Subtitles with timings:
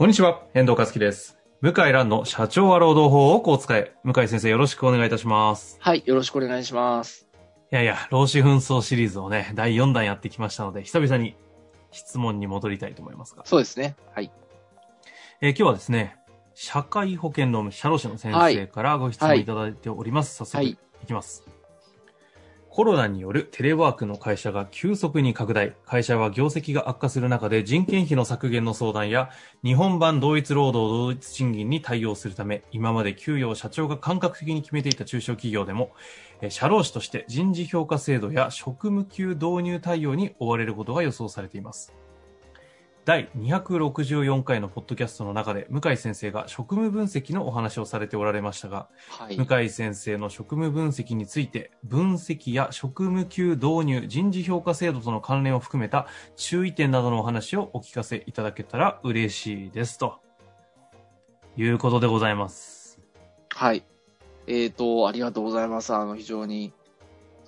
[0.00, 1.36] こんにちは、遠藤和樹です。
[1.60, 3.92] 向井蘭の社長は労働法をこう使え。
[4.02, 5.76] 向井先生よろしくお願いいたします。
[5.78, 7.28] はい、よろしくお願いします。
[7.70, 11.36] いやいや、労使紛争シリーズをね、第4弾やってきましたので、久々に
[11.90, 13.42] 質問に戻りたいと思いますが。
[13.44, 13.94] そうですね。
[14.14, 14.32] はい。
[15.42, 16.16] えー今日はですね、
[16.54, 20.34] 社会保険労務社労士の先生からご質問いただいております。
[20.34, 21.44] 早速、はいいきます。
[22.72, 25.74] コロナによるテレワークの会社が急速に拡大。
[25.84, 29.30] 会社は業績が悪化する中で人件費の削減の相談や
[29.64, 35.90] 日本版同一労働同一賃金に対応するため、今まで給与を社長が感覚的に決めていた中小企業でも、
[36.48, 41.92] 社労士として人事評価制度や職務給導入対応に追われることが予想されています。
[43.10, 49.36] 第264回のポッドキャストの中で向井先生が職務分析のお話をされておられましたが、はい。
[49.36, 60.20] 向井先生の職務分析について分析や職務給導入人事評価制度との関連を含めた注意点などのお話をお聞かせいただけたら嬉しいですと
[61.56, 63.00] いうことでございます
[63.48, 63.82] はい。
[64.46, 65.92] えーと、ありがとうございます。
[65.92, 66.72] あの、非常に、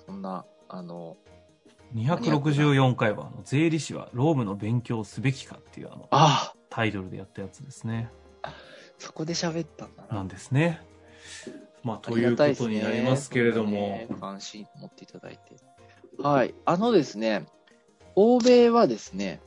[0.05, 1.15] そんな、あの、
[1.95, 8.09] 264回はあの税理士は労務の勉強をすべきかっていうあのあタイトルでやったやつですね。
[8.41, 8.53] あ、
[8.97, 10.15] そこで喋ったんだな。
[10.17, 10.81] なんですね。
[11.83, 15.55] まああということになりますけれども、ね関心持っていただいて。
[16.17, 16.55] はい。
[16.65, 17.45] あのですね、
[18.15, 19.39] 欧米はですね、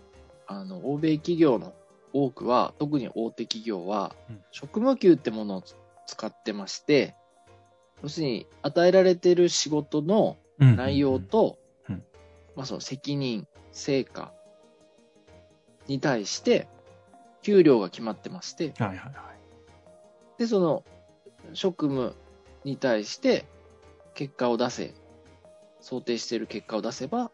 [0.47, 1.75] あの、欧米企業の
[2.13, 5.65] 多くは、特に大手企業はうん、職務給ってものを
[6.07, 7.17] 使ってまして、
[8.03, 10.77] 要するに、与えられている仕事のうん。
[10.77, 11.66] 内容と、うん
[12.57, 14.33] まあその責任、成果
[15.87, 16.67] に対して、
[17.43, 20.39] 給料が決まってまして、はいはいはい。
[20.39, 20.83] で、その、
[21.53, 22.17] 職務
[22.65, 23.47] に対して、
[24.15, 24.95] 結果を出せ、
[25.81, 27.31] 想定している結果を出せば、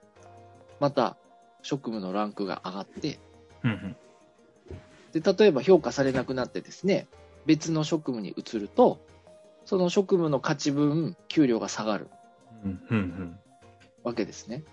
[0.80, 1.16] また、
[1.62, 3.18] 職務のランクが上がって、
[3.62, 3.96] うんうん。
[5.12, 7.06] で、例えば評価されなくなってですね、
[7.46, 9.00] 別の職務に移ると、
[9.64, 12.08] その職務の価値分、給料が下がる
[12.64, 13.40] うんうんうん。
[14.02, 14.64] わけですね。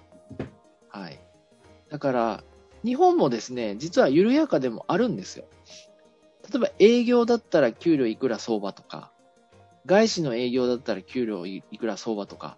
[0.90, 1.20] はい。
[1.90, 2.44] だから、
[2.84, 5.46] 日本もですね、実は緩やかでもあるんですよ。
[6.52, 9.12] 例えば営業だったら給料いくら相場とか、
[9.86, 12.58] 外資の営業だったら給料いくら相場とか、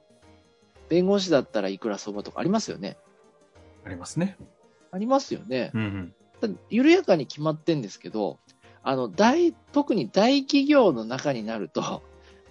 [0.90, 2.98] 弁護士だったらいくら相場とかありますよね。
[3.86, 4.38] ありますね
[4.92, 5.72] ありますよね。
[5.74, 8.40] うんうんだ緩やかに決まってんですけど、
[8.84, 12.02] あの、大、特に大企業の中になると、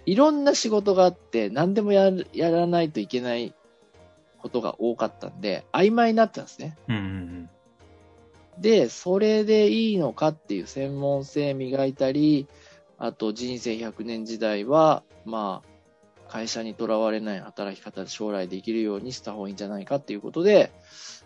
[0.05, 3.53] いろんな仕事があって、何でもやる、やらないといけない
[4.41, 6.77] ことが多かったんで、曖昧になってたんですね。
[6.87, 7.49] うんうん
[8.59, 12.47] で、それでいいのかっていう専門性磨いたり、
[12.99, 20.71] あと人生100年時代は、まあ、会社にとらわれない働き方で将来できるようにした方がいいんじゃないかっていうことで、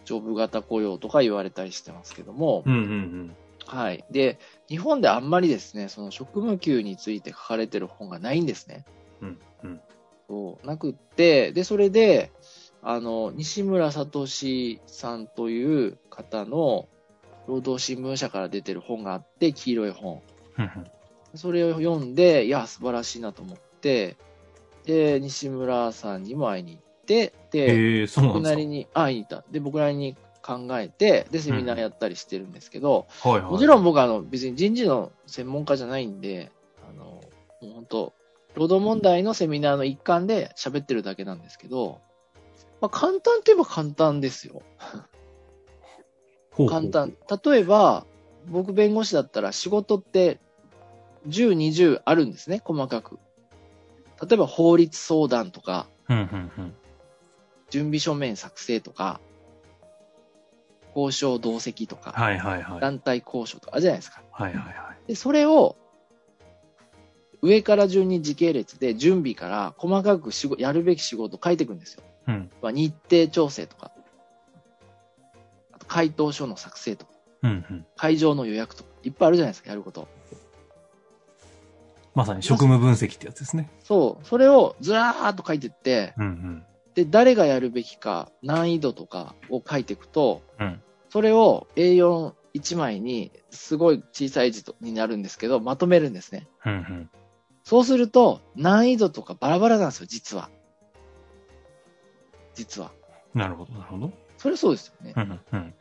[0.05, 4.05] ジョブ型雇用とか言われたりしてますけども、うんうんうんはい。
[4.11, 4.37] で、
[4.69, 8.85] 日本であんまりですね、その職務給について書かれてる本がないんですね。
[9.21, 9.81] うんうん
[10.27, 12.31] そう、なくって、で、それで、
[12.87, 14.27] あの、西村聡
[14.85, 16.87] さんという方の
[17.47, 20.21] 労働新聞社から出てる本があって、黄色い本。
[20.59, 20.69] うん
[21.37, 24.15] それを読んで、いや、素晴らしいなと思って、
[24.85, 28.39] で、西村さんにも会いに行って、で、ええそうなんですか？
[28.39, 29.43] 僕なりに会いに行った。
[29.51, 33.51] で、僕なりに考えて、で、セミナーやったりしてるんですけど、はいはい。
[33.51, 36.51] もちろん僕はあの別に人事の専門家じゃないんで、
[36.89, 37.21] あの、も
[37.63, 38.13] う本当、
[38.53, 41.99] 労働問題のセミナーの一環で喋ってるだけなんですけど、
[42.81, 44.61] まあ簡単といえば簡単ですよ。
[46.67, 46.87] 簡。
[46.87, 47.15] 単。
[47.43, 48.05] 例えば、
[48.47, 50.39] 僕弁護士だったら仕事って
[51.27, 53.19] 10、20あるんですね、細かく。
[54.21, 55.87] 例えば法律相談とか。
[57.69, 59.19] 準備書面作成とか、
[60.95, 62.79] 交渉同席とか、はいはいはい。
[62.79, 64.21] 団体交渉とかあるじゃないですか。
[64.31, 65.07] はいはいはい。
[65.07, 65.75] で、それを、
[67.41, 72.03] 上から順に時系列で準備から細かくやるべき仕事を書いていくんですよ。
[72.27, 72.49] うん。
[72.61, 73.91] まあ、日程調整とか、
[75.71, 77.11] あと回答書の作成とか、
[77.43, 77.85] うんうん。
[77.95, 80.07] 会場の予約とか、いっぱいあるじゃないですか、やること。
[82.15, 83.69] まさに職務分析ってやつですね。
[83.83, 86.65] そう、それをずらーっと書いてって、うんうん。
[86.95, 90.81] で、誰がやるべきか、難易度とかを書いていくと、うん。
[91.09, 96.47] それを A41 枚にすごい小さい字とになるんですけど、まとめるんですね。
[96.65, 96.71] うん。
[96.71, 97.09] うん。
[97.63, 100.49] そうすると、難易度とかバラバラなんですよ、実は。
[102.55, 102.91] 実は。
[103.33, 104.11] なるほど、なるほど。
[104.37, 105.13] それそうですよね。
[105.15, 105.39] うん。
[105.51, 105.73] うん。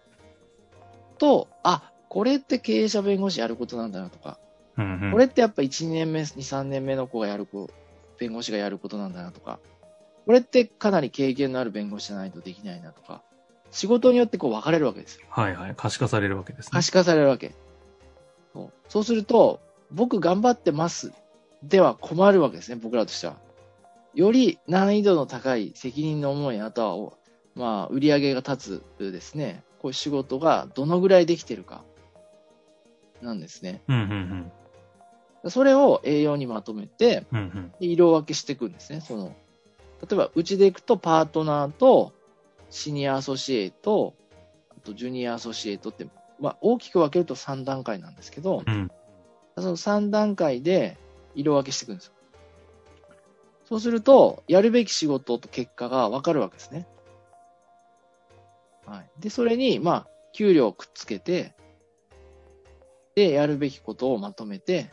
[1.18, 4.38] と、あ、これって経営者弁護士やることなんだなとか、
[4.76, 5.00] うん。
[5.02, 7.70] うんこれってやっぱ1、2年目、2、3年目の子がやる子、
[8.18, 9.60] 弁護士がやることなんだなとか、
[10.26, 13.22] これってかなり経験のある弁護士じゃないとできないなとか、
[13.70, 15.26] 仕事によってこう分かれるわけですよ。
[15.28, 15.74] はいはい。
[15.76, 16.70] 可視化されるわけですね。
[16.72, 17.54] 可視化されるわけ。
[18.52, 19.60] そうそうすると、
[19.90, 21.12] 僕頑張ってます
[21.62, 23.36] では困るわけですね、僕らとしては。
[24.14, 27.18] より難易度の高い責任の重い、あとはお、
[27.54, 31.84] まあ、売り上げが立つですね、こういう仕事がどのぐらいできてるか、
[33.22, 33.82] なんですね。
[33.88, 34.52] うん。
[35.42, 35.50] うん。
[35.50, 37.38] それを A4 にまとめて、うん。
[37.38, 37.72] うん。
[37.80, 39.00] で色分けしていくんですね。
[39.00, 39.34] その、
[40.02, 42.12] 例えば、うちでいくと、パートナーと、
[42.70, 44.14] シニアアソシエイト、
[44.70, 46.06] あと、ジュニアアソシエイトって、
[46.38, 48.90] まあ、大きく分けると3段階なんですけど、うん。
[49.56, 50.96] その3段階で
[51.34, 52.12] 色分けしていくんですよ。
[53.68, 56.86] そうすると、やるべき仕事と結果が分かるわけですね。
[58.86, 59.20] はい。
[59.20, 61.54] で、それに、まあ、給料をくっつけて、
[63.14, 64.90] で、やるべきことをまとめて、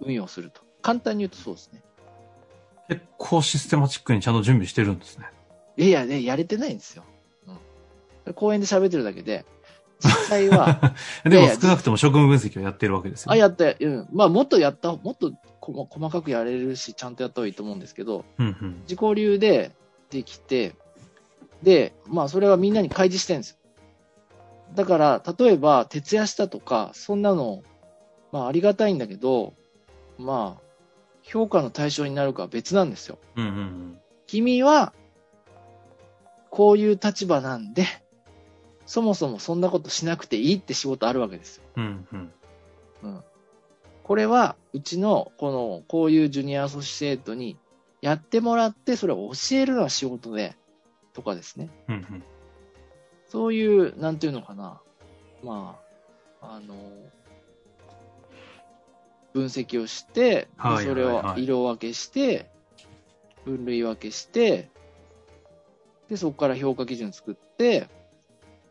[0.00, 0.62] 運用すると。
[0.80, 1.82] 簡単に言うとそうですね。
[2.88, 5.26] 結構システマチックにちゃんと準備してるんですね。
[5.76, 7.04] いやいや、ね、やれてないんですよ。
[8.26, 8.34] うん。
[8.34, 9.44] 公園で喋ってるだけで、
[10.02, 10.94] 実際は、
[11.24, 13.32] でも少なくとも職務分析をやってるわけですよ。
[13.32, 14.08] あ、やった、うん。
[14.12, 18.80] まあ、もっとやった、もっとこ細かくやれるし、ちゃんとやった方がいいと思うんですけど、うんうん。
[18.82, 19.70] 自己流で
[20.10, 20.74] できて、
[21.62, 23.56] で、まあ、それはみんなに開示してるんですよ。
[24.74, 27.62] だから、例えば、徹夜したとか、そんなの、
[28.32, 29.54] まあ、ありがたいんだけど、
[30.18, 30.62] まあ、
[31.22, 33.18] 評価の対象になるかは別なんですよ。
[33.36, 33.98] うんうんうん。
[34.26, 34.92] 君は、
[36.50, 37.86] こういう立場なんで、
[38.86, 41.62] そもそもそんなことしなくていいって仕事あるわけですよ。
[41.76, 42.32] うんうん。
[43.02, 43.24] うん。
[44.02, 47.56] これは、うちの、この、こういうジュニアアソシエイトに
[48.00, 50.56] やってもらって、それを教えるのは仕事で、
[51.12, 51.70] とかですね。
[51.88, 52.24] うんうん。
[53.28, 54.80] そういう、なんていうのかな。
[55.42, 55.78] ま
[56.40, 56.74] あ、あの、
[59.32, 62.50] 分析をして、ではいそれをはいはい色分けして、
[63.44, 64.68] 分類分けして、
[66.08, 67.88] で、そこから評価基準作って、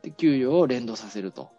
[0.01, 1.49] で、給料を連動させると。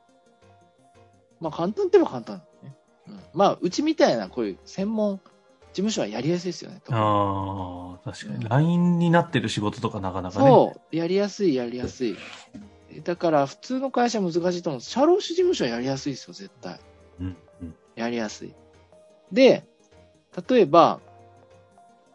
[1.40, 2.76] まあ、簡単って言えば簡単だね。
[3.08, 3.20] うん。
[3.34, 5.20] まあ、うちみたいな、こういう専門
[5.72, 6.80] 事務所はやりやすいですよね。
[6.90, 8.36] ああ、確かに。
[8.36, 10.46] うん LINE になってる仕事とかなかなかね。
[10.46, 12.16] そう、やりやすい、やりやすい。
[13.04, 14.80] だから、普通の会社難しいと思う。
[14.82, 16.78] 社労士事務所はやりやすいですよ、絶対。
[17.20, 17.74] うんうん。
[17.96, 18.54] やりやすい。
[19.32, 19.64] で、
[20.48, 21.00] 例えば、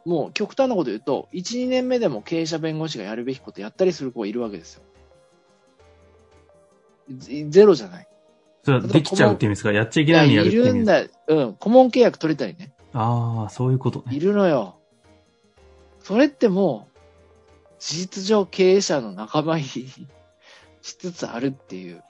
[0.06, 4.83] もう極端なこと言うと、1、2年目でも経営者弁護士がやるべきことやったりする子がいるわけですよ。
[7.09, 8.07] ゼゼロじゃない。
[8.63, 9.71] それはできちゃうって意味ですか？
[9.71, 11.01] やっちゃいけないのにやるって意るんだ。
[11.27, 11.54] うん。
[11.56, 12.74] 顧問契約取れたりね。
[12.94, 14.15] ああ、そういうことね。
[14.15, 14.75] いるのよ。
[16.01, 16.98] それってもう、
[17.80, 19.88] 事実上経営者の仲間入り
[20.81, 22.04] しつつあるっていう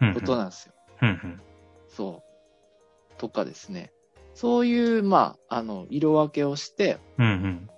[0.00, 0.72] うんことなんですよ。
[1.02, 1.40] うんうん。
[1.88, 3.20] そう。
[3.20, 3.92] とかですね。
[4.34, 7.70] そういう、まあ、あの、色分けをして、うんうん。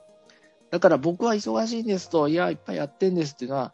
[0.70, 3.72] だから僕は忙しいんですと、いや、いっぱいやってんですっていうのは、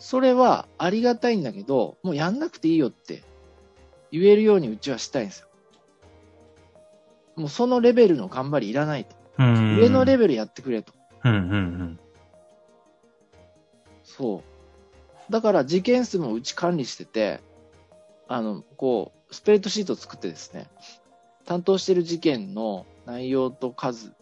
[0.00, 3.22] それはありがたいんだけど、もうやんなくていいよって
[4.10, 5.48] 言えるようにうちはしたいんですよ。
[7.36, 9.14] もうそのレベルの頑張りいらないと。
[9.38, 9.76] うん。
[9.76, 10.94] 上のレベルやってくれと。
[11.22, 12.00] うんうんうん。
[14.02, 14.42] そ
[15.28, 15.32] う。
[15.32, 17.40] だから事件数もうち管理してて、
[18.26, 20.66] あの、こう、スプレッドシートを作ってですね、
[21.44, 24.14] 担当してる事件の内容と数、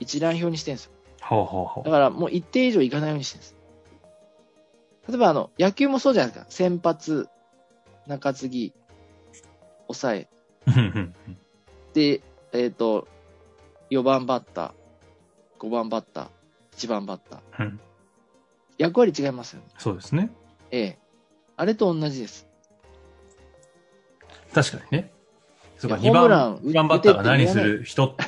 [0.00, 0.92] 一覧表にしてるんですよ。
[1.20, 3.55] ほうほうほだからもう一定以上いかないようにしてるんです。
[5.08, 6.50] 例えばあの、野球もそうじゃないですか。
[6.50, 7.28] 先発、
[8.06, 8.72] 中継ぎ、
[9.86, 10.28] 抑え。
[11.94, 12.22] で、
[12.52, 13.06] えっ、と、
[13.90, 16.26] 4番バッター、5番バッター、
[16.76, 17.64] 1番バッター。
[17.64, 17.80] うん。
[18.78, 19.66] 役割違いますよね。
[19.78, 20.30] そうですね。
[20.70, 20.98] ええ。
[21.56, 22.46] あれと同じです。
[24.52, 25.12] 確かにね。
[25.78, 28.24] そうか、いや2番、ホームラン二番バッターが何する人って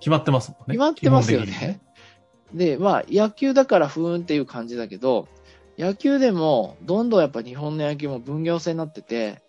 [0.00, 0.64] 決まってますもんね。
[0.68, 1.80] 決まってますよね。
[2.52, 5.28] で、まあ、野球だからふーんっていう感じだけど、
[5.82, 9.42] 野球でも、どんどんやっぱ日本の野球も分業制になってて、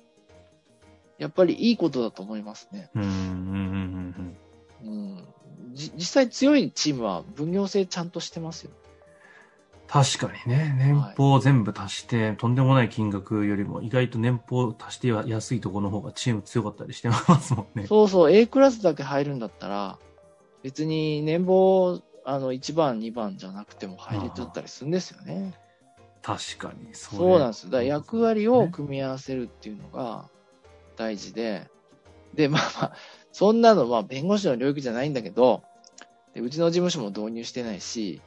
[1.20, 2.90] やっぱりいいことだと思いますね。
[2.96, 4.34] うん
[5.76, 8.72] 実際強いチームは分業制ちゃんとしてますよ。
[9.88, 17.86] 確かにね、年俸を全部足して、とんでもない金額よりも意外と年俸足して安いところの方がチーム強かったりしてますもんね。
[17.86, 20.00] そうそう、A クラスだけ入るんだったら、
[20.64, 25.54] 別に年俸あの、1番、2番じゃなくても入れちゃったりするんですよね。
[26.24, 26.88] 確かに。
[26.94, 27.66] そそうなんです。
[27.66, 30.30] だから役割を組み合わせるっていうのが
[30.96, 31.70] 大事で、
[32.34, 32.94] で、まあまあ、
[33.32, 35.64] そんなの、まあ、弁護士の領域じゃないんだけど、
[36.34, 38.22] でうちの事務所も導入してないし、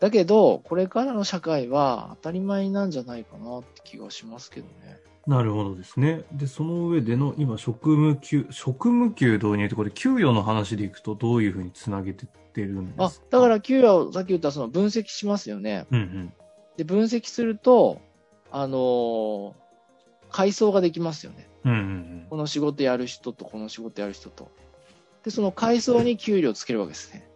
[0.00, 4.98] だけど、これからの社会は当たり前なんじゃないかなって気がしますけどね。
[5.28, 6.24] なるほどですね。
[6.32, 13.04] で、その上での今、職務給、職務給導入ってこれ、給与の話でいくとどういうふうにつなげてってるんですか？
[13.04, 15.86] あ、だから給与をさっき言ったその分析しますよね。
[15.92, 16.32] うんうん。
[16.76, 18.00] で、分析すると、
[18.50, 19.52] あのー
[20.32, 21.46] 階層ができますよね。
[21.64, 22.26] うんうんうん。
[22.30, 24.50] この仕事やる人とこの仕事やる人と。
[25.22, 27.28] で、その階層に給料をつけるわけですね。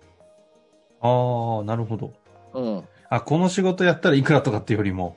[1.01, 2.15] ああ、なるほど。
[2.55, 2.85] うん。
[3.09, 5.15] あ、この仕事やったらいくらとかっていうよりも。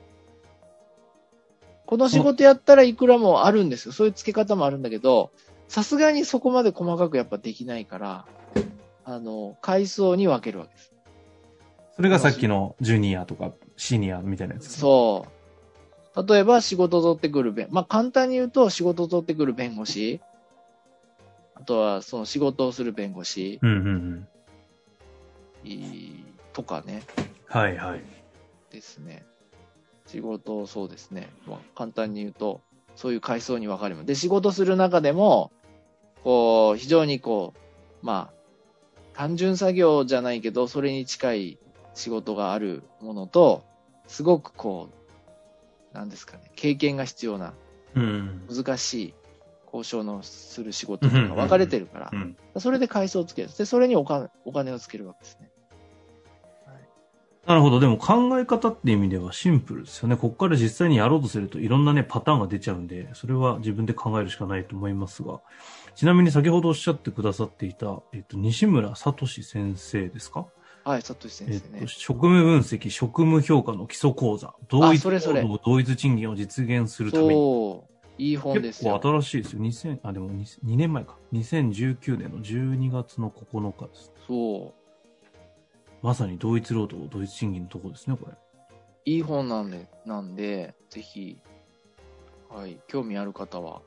[1.86, 3.92] この仕事やったらいくらもあるんですよ。
[3.92, 5.32] そういう付け方もあるんだけど、
[5.66, 8.26] さすがにそこまで細かくやっぱできないから、
[9.04, 10.92] あの、階層に分けるわけです。
[12.00, 14.70] それがさっきのジュニアとかシニアみたいなやつね。
[14.70, 15.26] そ
[16.16, 16.26] う。
[16.26, 20.22] 例えば仕事取ってくる弁、まあ簡単に言うと仕事取ってくる弁護士、
[21.54, 24.26] あとはその仕事をする弁護士うんうん
[25.64, 26.24] うん。
[26.54, 27.02] とかね、
[27.44, 28.00] はいはい。
[28.72, 29.22] ですね。
[30.06, 31.28] 仕事をそうですね。
[31.46, 32.62] まあ簡単に言うと、
[32.96, 34.06] そういう階層に分かれます。
[34.06, 35.52] で、仕事する中でも、
[36.24, 37.52] こう、非常にこ
[38.02, 38.40] う、まあ、
[39.12, 41.58] 単純作業じゃないけど、それに近い
[41.94, 43.64] 仕事があるものと、
[44.06, 44.88] すごくこ
[45.92, 47.54] う、なんですかね、経験が必要な、
[47.94, 48.46] うん。
[48.48, 49.14] 難しい
[49.66, 52.36] 交渉のする仕事っていうのが分かれてるからう、ん。
[52.58, 53.48] それで階層をつける。
[53.56, 55.50] で、それにお金お金をつけるわけですね。
[57.46, 57.80] なるほど。
[57.80, 60.16] でも考え方って意味ではシンプルですよね。
[60.16, 65.40] ここから実際にやろうとするといろんなね、パターンが出ちゃうんで、それは自分で考えるしかないと思いますが。
[65.96, 70.46] ちなみに先ほどおっしゃってくださっていた、えっと、西村聡先生ですか？
[70.84, 71.86] はい、佐藤先えっ生ねと、。
[71.88, 77.82] 職務分析、職務評価の基礎講座、同一それそれ労働同一賃金を実現するために。
[78.18, 78.92] いい本ですよ。
[78.94, 79.62] 結構新しいですよ。
[79.62, 81.16] 2000、あ、でも 2, 2年前か。
[81.32, 84.12] 2019年の12月の9日です。
[84.26, 84.80] そう。
[86.02, 88.34] まさに同一労働同一賃金のとこですね、これ。
[89.06, 91.38] いい本なんで、なんで、ぜひ、
[92.50, 93.80] はい、興味ある方は。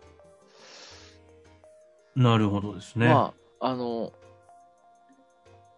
[2.15, 3.07] なるほどですね。
[3.07, 4.13] まあ、あの、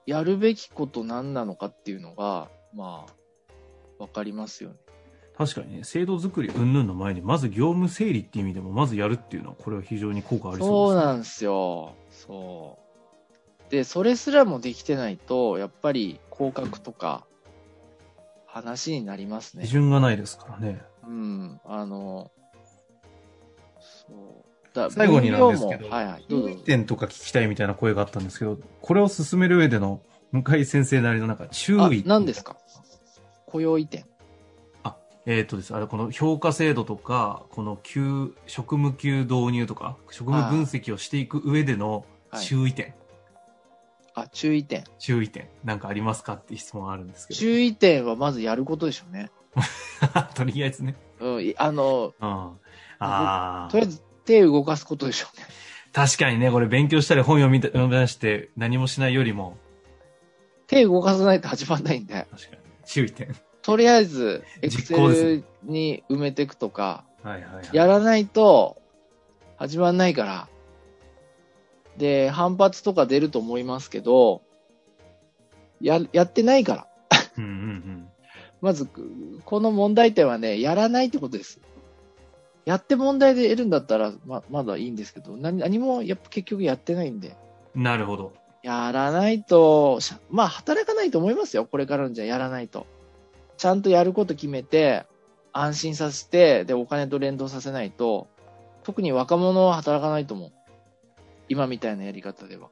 [0.06, 4.76] やるべきこと何なのかっていうのが、まあ、わかりますよね。
[5.38, 11.06] 確かにね、制度作り云々の前に、まず業務整理っていう意味でも、まずやるっていうのは、これは非常に効果ありそそううです、ね。
[11.06, 11.96] なんですよ。
[12.10, 12.80] そ
[13.68, 13.72] う。
[13.72, 17.26] で、それすらもできてないと、やっぱり降格とか、
[18.46, 19.72] 話になりますね基。
[19.72, 20.82] 準がないですからね。
[21.06, 22.32] うん、あの、
[24.08, 24.55] そう。
[24.82, 26.58] だ最後になんですけどはいはい、どうぞ注意。
[26.58, 30.02] 点とか聞きたいみたいな声があったんですけど、これを進める上での
[30.32, 32.58] 向井先生なりのなんか注あ意。、何ですか？
[33.46, 34.06] 雇用移転。
[35.28, 35.74] えっ、とです。
[35.74, 42.94] あれ、この評価制度とか、この給、職務給導入とか、職務分析をしていく上でのはい注意点。
[44.14, 44.84] あ、注意点。
[45.00, 45.48] 注意点。
[45.64, 49.32] なんかありますかって質問あるんですけ注意点はまずやることでしょうね。
[49.56, 50.22] ど。
[50.36, 50.96] とりあえずね。
[51.20, 52.28] うん、いあの、うん。
[52.28, 52.52] あ
[53.00, 53.80] あと。
[53.80, 55.46] りあえず手動かすことでしょうね。
[55.94, 59.58] 確かにね、これ勉強したり本読みた読み出して何もしないよりも、
[60.68, 62.58] 手動かさないと始まんないんで、確かに。
[62.86, 63.36] 注意点。
[63.62, 67.70] とりあえず、エクセルに埋めていくとか、はいはい、はい。
[67.72, 68.82] やらないと
[69.58, 70.48] 始まんないから。
[71.98, 74.42] で、反発とか出ると思いますけど、
[75.82, 76.88] や、やってないから。
[77.38, 78.08] うんうんうん。
[78.62, 78.88] まず、
[79.46, 81.60] この問題点はね、やらないってことです。
[82.66, 87.38] やって問題で得るんだったら、ま、まだいいんですけど、何何もやっぱ結局やってないんで。
[87.76, 88.34] なるほど。
[88.64, 90.00] やらないと、
[90.32, 91.66] まあ、働かないと思いますよ。
[91.66, 92.88] これからのじゃやらないと。
[93.58, 95.06] ちゃんとやること決めて、
[95.54, 98.28] 安心させて、で、お金と連動させないと、
[98.84, 100.52] 特に若者は働かないと思う。
[101.48, 102.70] 今みたいなやり方では。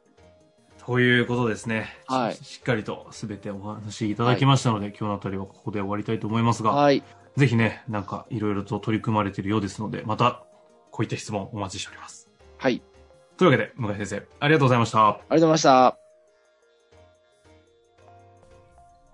[0.85, 1.95] ということですね。
[2.07, 7.03] はいししっかりと全てお話いただきましたので、今日のあたりはここで終わりたいと思いますが、はい。
[7.35, 10.43] ぜひね、なんかいろいろと取り組まれているようですので、また
[10.91, 12.29] こういった質問お待ちしております。
[12.57, 12.81] はい。
[13.37, 15.07] というわけで、向井先生、ありがとうございました。
[15.07, 15.97] ありがとうございました。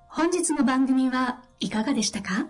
[0.10, 2.48] 本日の番組はいかがでしたか？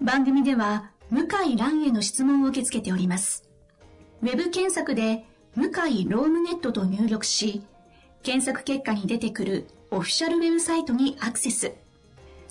[0.00, 3.48] 番組では向井蘭への質問を受け付けております。
[4.22, 5.24] ウェブ検索で
[5.56, 7.64] 向井ロームネットと入力し、
[8.22, 11.74] 検索結果に出てくるオフィシャルウェブサイトにアクセス。